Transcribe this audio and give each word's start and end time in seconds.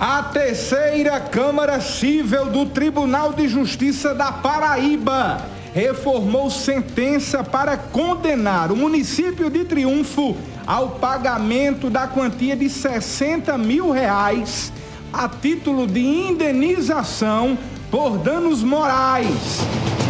A 0.00 0.22
terceira 0.22 1.18
Câmara 1.18 1.80
Cível 1.80 2.46
do 2.46 2.66
Tribunal 2.66 3.32
de 3.32 3.48
Justiça 3.48 4.14
da 4.14 4.30
Paraíba 4.30 5.44
reformou 5.74 6.48
sentença 6.52 7.42
para 7.42 7.76
condenar 7.76 8.70
o 8.70 8.76
município 8.76 9.50
de 9.50 9.64
Triunfo 9.64 10.36
ao 10.64 10.90
pagamento 10.90 11.90
da 11.90 12.06
quantia 12.06 12.54
de 12.54 12.70
60 12.70 13.58
mil 13.58 13.90
reais 13.90 14.72
a 15.12 15.28
título 15.28 15.84
de 15.84 15.98
indenização 15.98 17.58
por 17.90 18.18
danos 18.18 18.62
morais 18.62 19.58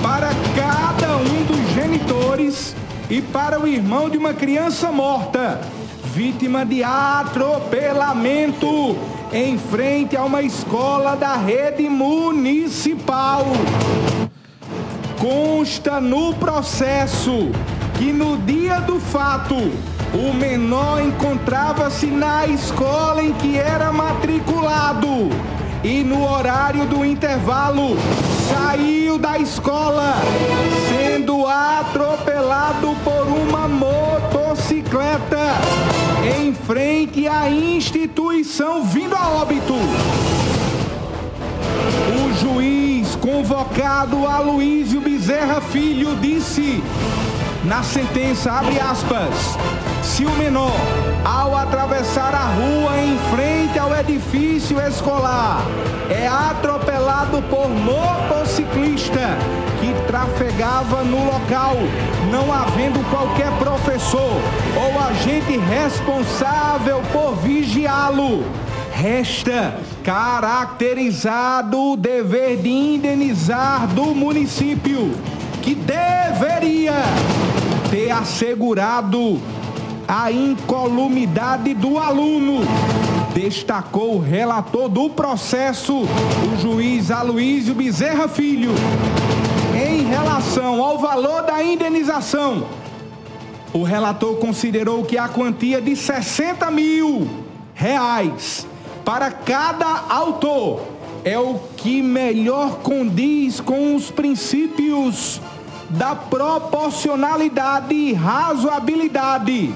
para 0.02 0.29
cada 0.55 1.16
um 1.16 1.45
dos 1.45 1.75
genitores 1.75 2.77
e 3.09 3.23
para 3.23 3.59
o 3.59 3.66
irmão 3.66 4.11
de 4.11 4.18
uma 4.18 4.34
criança 4.34 4.93
morta, 4.93 5.59
vítima 6.14 6.66
de 6.66 6.84
atropelamento 6.84 9.16
em 9.32 9.58
frente 9.58 10.16
a 10.16 10.24
uma 10.24 10.42
escola 10.42 11.14
da 11.14 11.36
rede 11.36 11.88
municipal. 11.88 13.45
Consta 15.19 16.00
no 16.00 16.34
processo 16.34 17.50
que 17.96 18.12
no 18.12 18.38
dia 18.38 18.80
do 18.80 19.00
fato 19.00 19.55
o 20.14 20.33
menor 20.33 21.02
encontrava-se 21.02 22.06
na 22.06 22.46
escola 22.46 23.22
em 23.22 23.33
que 23.34 23.59
era 23.59 23.92
matriculado 23.92 25.28
e 25.84 26.02
no 26.02 26.28
horário 26.28 26.86
do 26.86 27.05
intervalo 27.05 27.97
saiu 28.48 29.19
da 29.19 29.38
escola 29.38 30.14
motocicleta 34.88 35.38
em 36.41 36.55
frente 36.55 37.28
à 37.28 37.51
instituição 37.51 38.84
vindo 38.84 39.14
a 39.14 39.28
óbito. 39.28 39.74
O 42.14 42.34
juiz 42.41 43.14
convocado 43.16 44.27
Aloísio 44.27 45.00
Bezerra 45.00 45.61
Filho 45.61 46.16
disse 46.16 46.83
na 47.64 47.83
sentença, 47.83 48.50
abre 48.50 48.81
aspas, 48.81 49.59
se 50.03 50.25
o 50.25 50.31
menor, 50.36 50.72
ao 51.25 51.55
atravessar 51.55 52.34
a 52.34 52.47
rua 52.47 52.98
em 52.98 53.19
frente 53.34 53.78
ao 53.78 53.94
edifício 53.94 54.81
escolar, 54.81 55.61
é 56.09 56.27
atropelado 56.27 57.42
por 57.50 57.69
motociclista 57.69 58.88
trafegava 60.39 61.03
no 61.03 61.25
local, 61.25 61.75
não 62.31 62.53
havendo 62.53 63.03
qualquer 63.11 63.50
professor 63.58 64.41
ou 64.77 65.00
agente 65.00 65.58
responsável 65.58 67.03
por 67.12 67.34
vigiá-lo. 67.36 68.44
Resta 68.92 69.75
caracterizado 70.05 71.92
o 71.92 71.97
dever 71.97 72.56
de 72.56 72.69
indenizar 72.69 73.89
do 73.89 74.14
município, 74.14 75.12
que 75.61 75.75
deveria 75.75 76.94
ter 77.91 78.11
assegurado 78.12 79.41
a 80.06 80.31
incolumidade 80.31 81.75
do 81.75 81.98
aluno, 81.98 82.61
destacou 83.34 84.16
o 84.16 84.20
relator 84.20 84.89
do 84.89 85.11
processo, 85.11 85.94
o 85.94 86.61
juiz 86.61 87.11
Aloísio 87.11 87.75
Bezerra 87.75 88.28
Filho. 88.28 88.72
Em 89.81 90.03
relação 90.09 90.83
ao 90.83 90.98
valor 90.98 91.43
da 91.43 91.62
indenização, 91.62 92.67
o 93.73 93.84
relator 93.84 94.34
considerou 94.39 95.05
que 95.05 95.17
a 95.17 95.29
quantia 95.29 95.81
de 95.81 95.95
60 95.95 96.69
mil 96.73 97.31
reais 97.75 98.67
para 99.05 99.31
cada 99.31 99.87
autor 100.09 100.83
é 101.25 101.39
o 101.39 101.61
que 101.77 102.03
melhor 102.03 102.79
condiz 102.79 103.61
com 103.61 103.95
os 103.95 104.11
princípios 104.11 105.41
da 105.91 106.17
proporcionalidade 106.17 107.94
e 107.94 108.12
razoabilidade, 108.12 109.72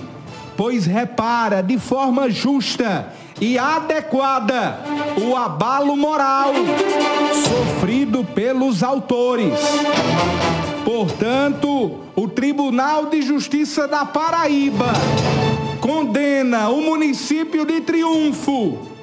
pois 0.57 0.85
repara 0.85 1.63
de 1.63 1.79
forma 1.79 2.29
justa 2.29 3.13
e 3.43 3.59
adequada 3.59 4.79
o 5.21 5.35
abalo 5.35 5.97
moral 5.97 6.53
sofrido 7.45 8.23
pelos 8.23 8.85
autores. 8.85 9.59
Portanto, 10.85 12.03
o 12.15 12.29
Tribunal 12.29 13.07
de 13.07 13.21
Justiça 13.21 13.89
da 13.89 14.05
Paraíba 14.05 14.93
condena 15.81 16.69
o 16.69 16.83
município 16.83 17.67
de 17.67 17.81
Triunfo 17.81 18.79